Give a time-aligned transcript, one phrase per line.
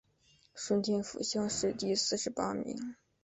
[0.55, 2.95] 顺天府乡试第四十八名。